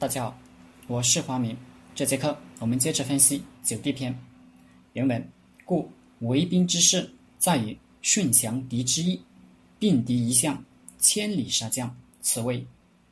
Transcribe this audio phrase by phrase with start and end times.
[0.00, 0.38] 大家好，
[0.86, 1.56] 我是华明。
[1.92, 4.16] 这节课我们接着分析九地篇
[4.92, 5.28] 原文。
[5.64, 5.90] 故
[6.20, 9.20] 为兵之事，在于顺降敌之意，
[9.76, 10.64] 并敌一向，
[11.00, 12.64] 千里杀将，此谓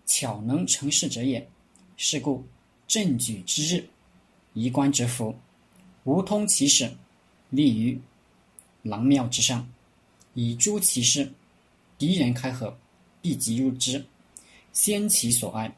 [0.07, 1.45] 巧能成事者也。
[1.97, 2.47] 是故
[2.87, 3.85] 正举之日，
[4.53, 5.35] 仪冠之福，
[6.05, 6.89] 无通其使，
[7.51, 8.01] 立于
[8.83, 9.69] 廊庙之上，
[10.35, 11.33] 以诛其事。
[11.99, 12.79] 敌人开合，
[13.21, 14.07] 必即入之，
[14.73, 15.77] 先其所爱。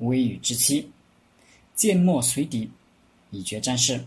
[0.00, 0.86] 微雨之期，
[1.74, 2.70] 剑末随敌，
[3.30, 4.04] 以决战事。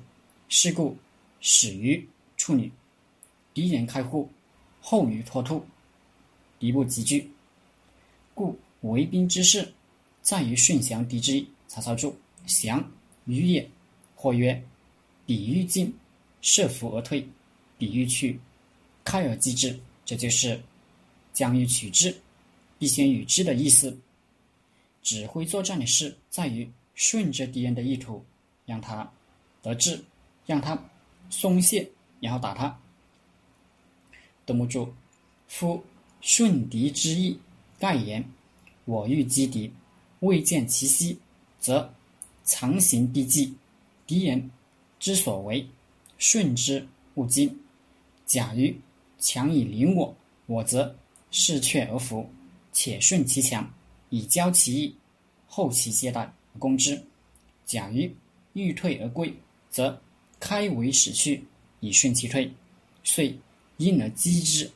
[0.50, 0.96] 是故
[1.42, 2.08] 始于
[2.38, 2.72] 处女，
[3.56, 4.30] 敌人开户，
[4.80, 5.66] 后于脱兔，
[6.60, 7.28] 敌不及拒。
[8.36, 9.74] 故为兵之势，
[10.22, 11.48] 在于顺降敌之意。
[11.68, 12.16] 曹操注：
[12.46, 12.92] 降，
[13.26, 13.68] 于也。
[14.16, 14.64] 或曰：
[15.26, 15.92] 彼欲进，
[16.42, 17.23] 设伏而退；
[17.78, 18.40] 彼欲去，
[19.04, 19.80] 开而击之。
[20.06, 20.62] 这就是
[21.34, 22.16] 将欲取之，
[22.78, 23.98] 必先与之的意思。
[25.04, 28.24] 指挥作战的事在于顺着敌人的意图，
[28.66, 29.12] 让他
[29.62, 30.04] 得志，
[30.45, 30.82] 让他
[31.30, 31.88] 松懈，
[32.20, 32.80] 然后打他。
[34.45, 34.92] 杜牧注：
[35.48, 35.84] 夫
[36.22, 37.38] 顺敌之意，
[37.78, 38.23] 盖言
[38.86, 39.72] 我欲击敌，
[40.22, 41.20] 未见其息，
[41.60, 41.94] 则
[42.44, 43.56] 藏形避计，
[44.08, 44.50] 敌人
[45.00, 45.67] 之所为，
[46.17, 47.60] 顺之勿惊。
[48.26, 48.80] 假于
[49.20, 50.95] 强以凌我，我则
[51.30, 52.30] 视却而伏，
[52.72, 53.70] 且顺其强。
[54.14, 54.95] 以交其意，
[55.47, 57.03] 后其懈怠攻之。
[57.66, 58.08] 假如
[58.53, 59.33] 欲退而归，
[59.72, 60.00] 则
[60.39, 61.44] 开为使去，
[61.80, 62.53] 以顺其退，
[63.03, 63.36] 遂
[63.78, 64.70] 因而击之，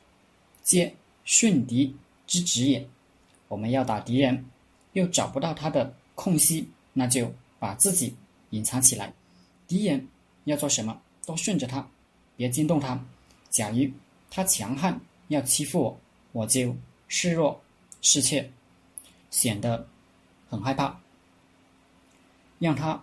[0.64, 0.92] 皆
[1.24, 2.84] 顺敌之职也。
[3.48, 4.44] 我们要打敌人，
[4.94, 8.16] 又找不到他的空隙，那就把自己
[8.50, 9.14] 隐藏起来。
[9.68, 10.08] 敌人
[10.46, 11.88] 要做什么，都顺着他，
[12.36, 13.00] 别惊动他。
[13.52, 13.88] 假如
[14.32, 16.00] 他强悍，要欺负我，
[16.32, 16.76] 我就
[17.08, 17.62] 示弱
[18.02, 18.52] 示怯。
[19.38, 19.88] 显得
[20.50, 21.00] 很害怕，
[22.58, 23.00] 让他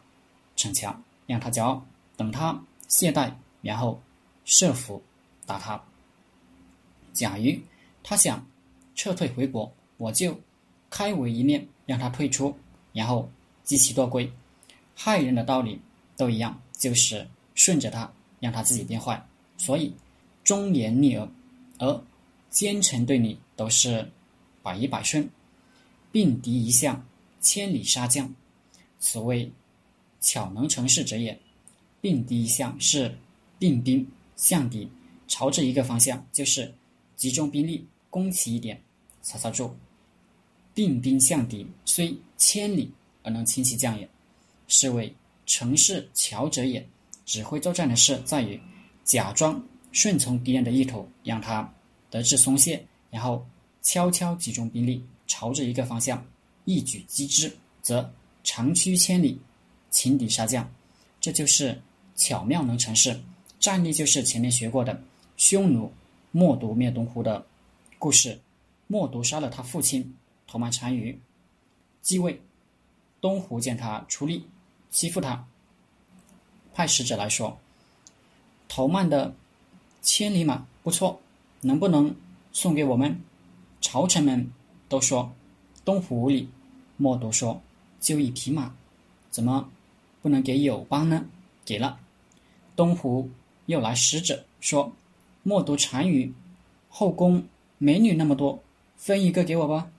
[0.57, 3.33] 逞强，让他骄傲，等他懈怠，
[3.63, 4.03] 然后
[4.45, 5.01] 设伏
[5.47, 5.81] 打他。
[7.13, 7.53] 假如
[8.03, 8.45] 他想
[8.97, 10.37] 撤退回国，我就
[10.91, 12.53] 开为一面，让他退出，
[12.93, 13.31] 然后
[13.63, 14.29] 激其多归。
[14.97, 15.81] 害人的道理
[16.17, 18.11] 都一样，就是顺着他，
[18.41, 19.25] 让他自己变坏。
[19.57, 19.95] 所以
[20.43, 21.29] 忠言逆耳，
[21.79, 22.05] 而
[22.51, 24.11] 奸臣对你都是
[24.65, 25.31] 百依百顺。
[26.15, 27.05] 并敌一向，
[27.41, 28.33] 千里杀将，
[29.01, 29.51] 所谓
[30.21, 31.37] 巧能成事者也。
[32.01, 33.19] 并敌一向是
[33.59, 34.89] 并兵向敌，
[35.27, 36.73] 朝着一个方向，就是
[37.17, 38.81] 集中兵力攻其一点。
[39.23, 39.75] 曹操注：
[40.73, 42.93] 并兵向敌，虽千里
[43.25, 44.09] 而能轻其将也，
[44.69, 45.13] 是谓
[45.47, 46.87] 成事巧者也。
[47.27, 48.61] 指挥作战的事在于
[49.03, 49.61] 假装
[49.91, 51.69] 顺从敌人的意图，让他
[52.09, 53.45] 得志松懈，然后
[53.83, 55.05] 悄悄集中兵力。
[55.27, 56.25] 朝着一个方向
[56.65, 58.13] 一举击之，则
[58.43, 59.41] 长驱千里，
[59.91, 60.71] 擒敌杀将，
[61.21, 61.81] 这就是
[62.15, 63.21] 巧妙能成事。
[63.59, 65.03] 战例就是前面学过的
[65.37, 65.91] 匈奴
[66.31, 67.47] 默毒灭东胡的
[67.99, 68.39] 故事。
[68.87, 70.15] 默毒杀了他父亲，
[70.47, 71.19] 头曼单于
[72.03, 72.41] 继位，
[73.21, 74.47] 东湖见他出力
[74.91, 75.47] 欺负他，
[76.75, 77.59] 派使者来说
[78.69, 79.35] ：“头曼的
[80.03, 81.19] 千里马不错，
[81.63, 82.15] 能不能
[82.53, 83.19] 送给我们？”
[83.81, 84.53] 朝臣们。
[84.95, 85.35] 都说
[85.85, 86.49] 东湖无礼，
[86.97, 87.61] 莫都说
[87.99, 88.73] 就一匹马，
[89.29, 89.69] 怎么
[90.23, 91.27] 不能给友邦呢？
[91.65, 91.99] 给了。
[92.77, 93.29] 东湖
[93.67, 94.93] 又来使者说，
[95.43, 96.33] 莫读单于
[96.89, 97.43] 后宫
[97.79, 98.63] 美女那么多，
[98.97, 99.91] 分一个给我吧。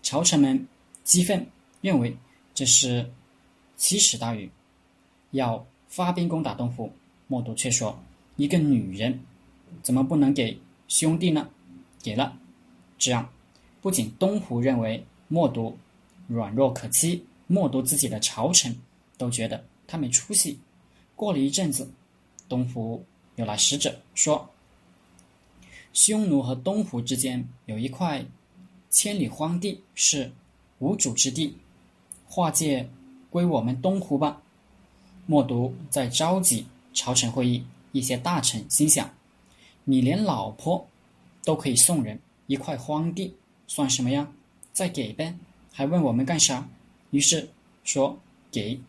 [0.00, 0.68] 朝臣们
[1.02, 1.44] 激愤，
[1.80, 2.16] 认为
[2.54, 3.10] 这是
[3.76, 4.48] 奇耻大辱，
[5.32, 6.92] 要发兵攻打东湖。
[7.26, 7.98] 莫都却说
[8.36, 9.18] 一个女人
[9.82, 10.56] 怎么不能给
[10.86, 11.48] 兄弟呢？
[12.00, 12.38] 给了，
[12.96, 13.28] 这样。
[13.86, 15.78] 不仅东湖认为默读
[16.26, 18.76] 软弱可欺，默读自己的朝臣
[19.16, 20.58] 都觉得他没出息。
[21.14, 21.88] 过了一阵子，
[22.48, 23.04] 东湖
[23.36, 24.50] 又来使者说
[25.94, 28.26] ：“匈奴和东湖之间有一块
[28.90, 30.32] 千里荒地，是
[30.80, 31.56] 无主之地，
[32.26, 32.88] 划界
[33.30, 34.42] 归我们东湖吧。”
[35.26, 39.08] 默读在召集朝臣会议，一些大臣心想
[39.84, 40.84] ：“你连老婆
[41.44, 42.18] 都可以送人，
[42.48, 43.32] 一块荒地。”
[43.66, 44.30] 算什么呀？
[44.72, 45.34] 再给呗，
[45.72, 46.68] 还问我们干啥？
[47.10, 47.48] 于是
[47.84, 48.18] 说
[48.50, 48.80] 给。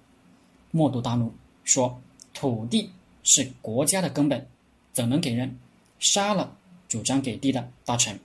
[0.71, 1.33] 默读大怒，
[1.63, 1.99] 说
[2.33, 2.91] 土地
[3.23, 4.45] 是国家的根本，
[4.91, 5.57] 怎能给人？
[5.97, 6.55] 杀了
[6.87, 8.19] 主张给地的大臣，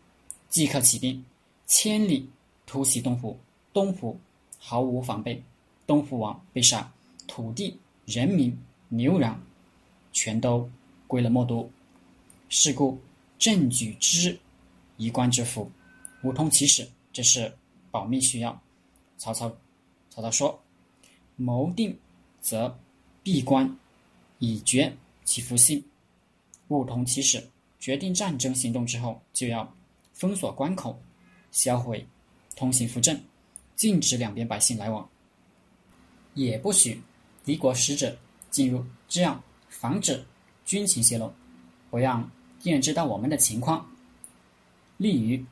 [0.51, 1.25] 即刻起兵，
[1.67, 2.29] 千里
[2.67, 3.39] 突袭东湖。
[3.73, 4.19] 东湖
[4.59, 5.43] 毫无防备，
[5.87, 6.93] 东湖王被杀，
[7.27, 8.55] 土地、人民、
[8.89, 9.41] 牛羊，
[10.13, 10.69] 全都
[11.07, 11.71] 归了默读。
[12.49, 13.01] 是故
[13.39, 14.39] 正举之，
[14.97, 15.71] 一官之福。
[16.23, 17.53] 无通其始，这是
[17.91, 18.61] 保密需要。
[19.19, 19.55] 曹操
[20.11, 20.63] 曹操说
[21.37, 21.97] ：“谋定
[22.41, 22.77] 则
[23.23, 23.77] 闭关，
[24.39, 25.83] 以绝其夫性。
[26.69, 27.49] 务通其始。
[27.79, 29.69] 决定战争行动之后，就要
[30.13, 30.97] 封锁关口，
[31.51, 32.07] 销毁
[32.55, 33.21] 通行符阵，
[33.75, 35.09] 禁止两边百姓来往，
[36.35, 37.03] 也不许
[37.45, 38.17] 敌国使者
[38.51, 40.25] 进入，这样防止
[40.65, 41.33] 军情泄露，
[41.91, 42.31] 不让
[42.61, 43.85] 敌人知道我们的情况。
[44.97, 45.45] 利于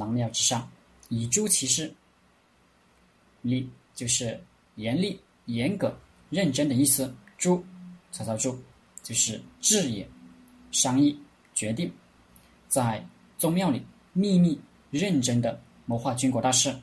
[0.00, 0.66] 狼庙之上，
[1.10, 1.92] 以诛其事。
[3.42, 4.42] 立就是
[4.76, 5.94] 严厉、严格、
[6.30, 7.14] 认真的意思。
[7.38, 7.62] 诛，
[8.12, 8.58] 曹操诛
[9.02, 10.08] 就是治也。
[10.72, 11.18] 商议
[11.52, 11.92] 决定，
[12.68, 13.04] 在
[13.36, 13.82] 宗庙里
[14.12, 14.60] 秘密
[14.90, 16.74] 认真的谋划军国大事。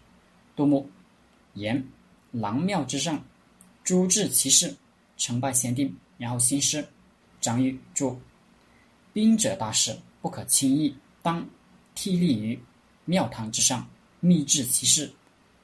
[0.56, 0.90] 杜牧
[1.54, 1.88] 言：
[2.32, 3.24] 狼庙之上，
[3.84, 4.76] 诛治其事，
[5.16, 6.86] 成败先定，然后兴师。
[7.40, 8.20] 张玉注：
[9.14, 11.48] 兵者大事，不可轻易，当
[11.96, 12.60] 替立于
[13.08, 13.84] 庙堂之上，
[14.20, 15.12] 密制其事，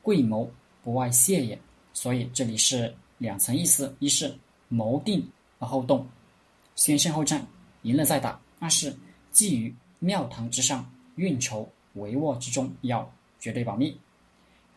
[0.01, 0.51] 贵谋。
[0.83, 1.57] 不外泄也，
[1.93, 4.37] 所以这里是两层意思：一是
[4.67, 5.25] 谋定
[5.59, 6.05] 而后动，
[6.75, 7.47] 先胜后战，
[7.83, 8.93] 赢了再打；二是
[9.31, 10.85] 寄于庙堂之上，
[11.15, 13.09] 运筹帷幄之中，要
[13.39, 13.97] 绝对保密。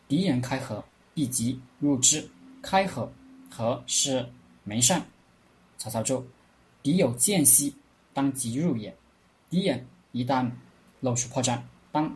[0.07, 0.81] 敌人开河，
[1.13, 2.25] 必即入之。
[2.61, 3.11] 开河，
[3.51, 4.25] 河是
[4.63, 5.05] 门扇。
[5.77, 6.25] 曹操注：
[6.81, 7.75] 敌有间隙，
[8.13, 8.95] 当即入也。
[9.49, 10.49] 敌人一旦
[11.01, 11.61] 露出破绽，
[11.91, 12.15] 当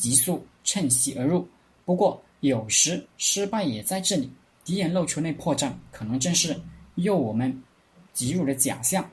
[0.00, 1.46] 急速趁隙而入。
[1.84, 2.20] 不过。
[2.40, 4.32] 有时失败也在这里，
[4.64, 6.58] 敌人露出那破绽，可能正是
[6.94, 7.54] 诱我们
[8.14, 9.06] 急入的假象。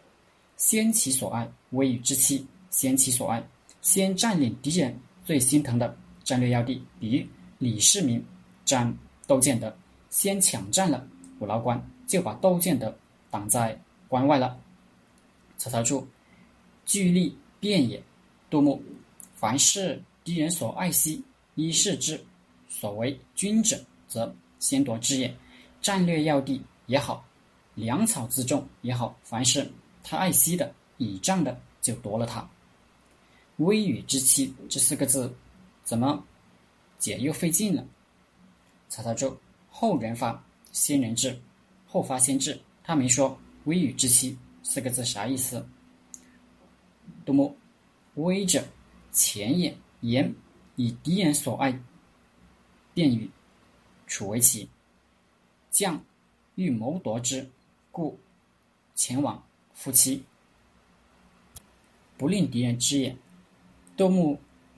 [0.56, 3.46] 先其所爱，危与之期；先其所爱，
[3.82, 5.94] 先占领敌人最心疼的
[6.24, 8.26] 战略要地，比李世民
[8.64, 8.98] 占
[9.28, 9.76] 窦建德，
[10.10, 11.06] 先抢占了
[11.38, 12.98] 虎牢关，就把窦建德
[13.30, 14.58] 挡在关外了。
[15.58, 16.08] 曹操注：
[16.86, 18.02] 据力变也。
[18.50, 18.82] 杜牧：
[19.36, 21.24] 凡事敌人所爱惜，
[21.56, 22.22] 依视之。
[22.68, 25.34] 所为君者，则先夺之也。
[25.82, 27.26] 战略要地也好，
[27.76, 29.72] 粮草辎重也好，凡是
[30.04, 32.46] 他爱惜的、倚仗的，就夺了他。
[33.60, 35.34] 微语之期这四个字，
[35.86, 36.22] 怎么
[37.00, 37.88] 解又费劲了？
[38.90, 39.40] 曹操说
[39.72, 40.44] ：“后人发，
[40.74, 41.32] 先人治；
[41.86, 45.66] 后发先至。”他没说“微语之期”四个字啥意思？
[47.26, 47.58] 杜牧
[48.16, 48.62] ：“微者，
[49.14, 49.74] 前也。
[50.10, 50.34] 言
[50.76, 51.80] 以敌人所爱。”
[52.94, 53.30] 便与
[54.08, 54.68] 楚为棋，
[55.70, 56.04] 将
[56.56, 57.48] 欲谋夺之，
[57.92, 58.18] 故
[58.96, 59.46] 前往
[59.76, 60.24] 夫妻，
[62.18, 63.16] 不令敌人知也。
[63.96, 64.36] 杜牧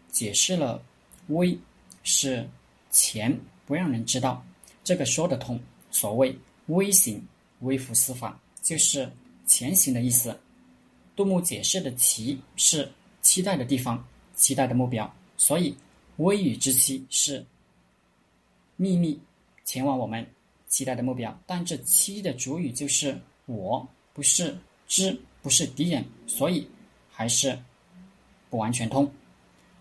[0.09, 0.83] 解释了
[1.29, 1.57] “威”
[2.03, 2.45] 是
[2.91, 4.45] 前，不让人知道，
[4.83, 5.57] 这个说得通。
[5.89, 6.37] 所谓
[6.67, 7.25] “威行”，
[7.61, 9.09] 微服私访，就是
[9.45, 10.37] 前行的意思。
[11.15, 12.91] 杜牧解释的“棋”是
[13.21, 14.05] 期待的地方，
[14.35, 15.09] 期待的目标，
[15.39, 15.75] 所以
[16.19, 17.43] “微雨之期”是。
[18.81, 19.19] 秘密
[19.65, 20.25] 前往我们
[20.69, 24.57] 期待的目标，但这期的主语就是我，不是
[24.87, 26.65] 之，不是敌人，所以
[27.11, 27.59] 还是
[28.49, 29.11] 不完全通。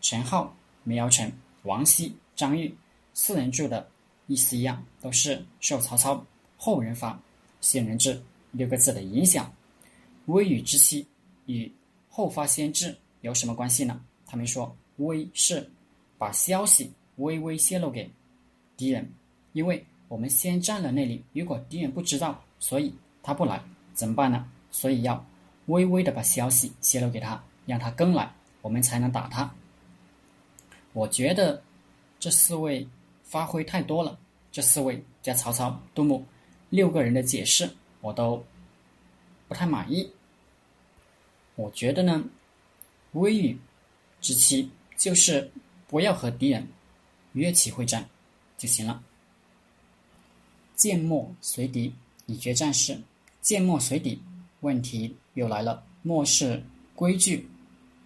[0.01, 0.53] 陈浩、
[0.83, 1.33] 梅尧臣、
[1.63, 2.75] 王熙、张玉
[3.15, 3.89] 四人住的
[4.27, 6.27] 意思一样，都是受曹操
[6.57, 7.17] 后人发
[7.61, 8.21] 先人制
[8.51, 9.55] 六个字的影响。
[10.27, 11.07] 微雨之期
[11.47, 11.73] 与
[12.09, 14.05] 后发先至有什么关系呢？
[14.27, 15.69] 他们说，微是
[16.17, 18.09] 把消息微微泄露给。
[18.77, 19.13] 敌人，
[19.55, 22.95] 因为我们先占了那里，如果敌人不知道，所以
[23.25, 23.61] 他不来，
[23.93, 24.49] 怎么办呢？
[24.71, 25.27] 所以要
[25.67, 28.33] 微微的把消息泄露给他，让他跟来，
[28.63, 29.53] 我们才能打他。
[30.93, 31.61] 我觉得
[32.21, 32.87] 这四位
[33.25, 34.17] 发挥太多了，
[34.53, 36.25] 这四位加曹操、杜牧
[36.71, 37.69] 六个人的解释，
[38.01, 38.45] 我都
[39.49, 40.09] 不太满意。
[41.57, 42.25] 我觉得呢，
[43.13, 43.59] 微雨
[44.21, 45.51] 之期就是
[45.87, 46.69] 不要和敌人
[47.33, 48.07] 约起会战。
[48.59, 49.01] 就行了。
[50.75, 51.95] 剑末随敌
[52.27, 53.01] 以决战事，
[53.41, 54.21] 剑末随敌，
[54.63, 55.85] 问题又来了。
[56.03, 56.61] 末是
[56.97, 57.49] 规矩，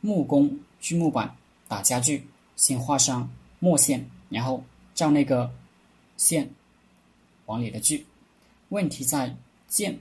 [0.03, 1.35] 木工锯木板
[1.67, 4.63] 打家具，先画上墨线，然后
[4.95, 5.51] 照那个
[6.19, 6.51] 线
[7.47, 8.07] 往里的锯。
[8.69, 9.35] 问题在
[9.67, 9.99] 剑，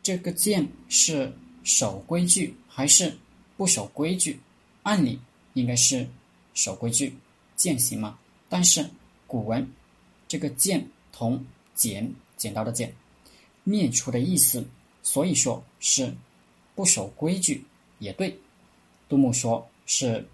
[0.00, 1.32] 这个剑是
[1.64, 3.18] 守规矩还是
[3.56, 4.38] 不守规矩？
[4.84, 5.18] 按理
[5.54, 6.06] 应该是
[6.52, 7.12] 守规矩，
[7.56, 8.18] 践行嘛？
[8.48, 8.88] 但是。
[9.26, 9.68] 古文，
[10.28, 11.44] 这个“剑”同
[11.74, 12.94] “剪”剪刀的“剪”，
[13.64, 14.64] 灭除的意思，
[15.02, 16.14] 所以说是
[16.76, 17.64] 不守规矩
[17.98, 18.38] 也对。
[19.08, 20.24] 杜牧说是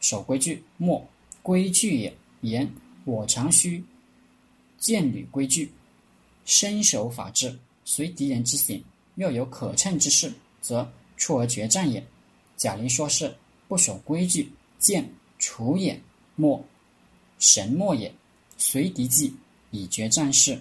[0.00, 1.02] 守规矩，莫
[1.42, 2.14] 规矩也。
[2.42, 2.70] 言
[3.04, 3.82] 我常须
[4.78, 5.70] 剑履规矩，
[6.44, 8.82] 身守法治，随敌人之行。
[9.14, 12.04] 若有可乘之势，则出而决战也。
[12.56, 13.34] 贾玲说是
[13.68, 15.08] 不守规矩，剑
[15.38, 16.00] 楚也，
[16.34, 16.64] 莫
[17.38, 18.12] 神莫也。
[18.58, 19.34] 随敌计，
[19.70, 20.60] 以决战事。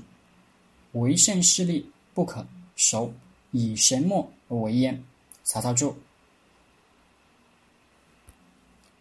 [0.93, 2.45] 为胜势力不可
[2.75, 3.11] 守，
[3.51, 5.03] 以神墨为焉。
[5.43, 5.97] 曹操注：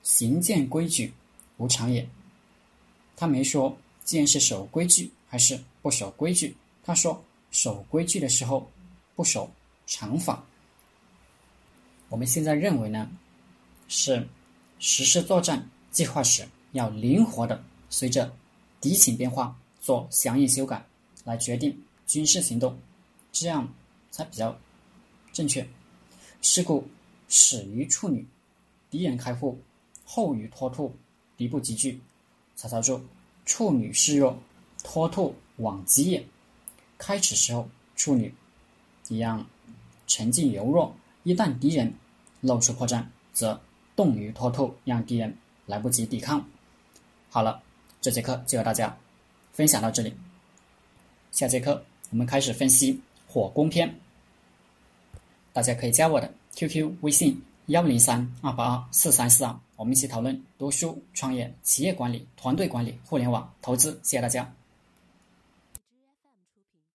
[0.03, 1.13] 行见规矩，
[1.59, 2.09] 无常也。
[3.17, 8.71] 他没说剑是守规矩还是不守规矩，他说守规矩的时候
[9.15, 9.51] 不守
[9.87, 10.45] 常法。
[12.09, 13.11] 我们现在认为呢，
[13.87, 14.27] 是
[14.79, 18.33] 实施作战计划时要灵活的随着
[18.81, 20.85] 敌情变化做相应修改，
[21.25, 22.79] 来决定军事行动，
[23.33, 23.73] 这样
[24.11, 24.57] 才比较
[25.33, 25.67] 正确。
[26.41, 26.87] 是故
[27.29, 28.25] 始于处女，
[28.91, 29.61] 敌人开户，
[30.05, 30.95] 后于脱兔，
[31.37, 32.01] 敌不及拒。
[32.55, 33.01] 曹操说
[33.45, 34.39] ：“处女示弱，
[34.85, 36.25] 脱兔往击也。
[36.97, 38.33] 开始时候，处女
[39.09, 39.45] 一样
[40.07, 40.95] 沉静柔弱，
[41.25, 41.93] 一旦敌人
[42.41, 43.61] 露出破绽，则
[43.99, 45.37] 动于脱兔，让敌人
[45.67, 46.47] 来不及抵抗。”
[47.31, 47.61] 好了，
[48.01, 48.97] 这节课就和大家
[49.53, 50.15] 分享到这里。
[51.33, 53.93] 下节课我们开始分析火攻篇。
[55.53, 59.59] 大家可以加我的 QQ 微信幺零三二八二四三四二。
[59.75, 63.99] 我们一起讨论读书、创业、企业管理、团队管理、互联网投资。
[64.05, 64.49] 谢谢大家。